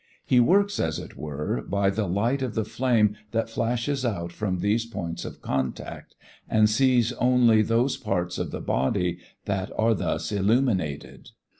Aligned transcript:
He 0.25 0.39
works, 0.39 0.79
as 0.79 0.97
it 0.97 1.15
were, 1.15 1.61
by 1.61 1.91
the 1.91 2.07
light 2.07 2.41
of 2.41 2.55
the 2.55 2.65
flame 2.65 3.15
that 3.33 3.51
flashes 3.51 4.03
out 4.03 4.31
from 4.31 4.57
these 4.57 4.83
points 4.83 5.25
of 5.25 5.43
contact, 5.43 6.15
and 6.49 6.67
sees 6.67 7.13
only 7.19 7.61
those 7.61 7.97
parts 7.97 8.39
of 8.39 8.49
the 8.49 8.61
body 8.61 9.19
that 9.45 9.71
are 9.77 9.93
thus 9.93 10.31
illuminated. 10.31 11.29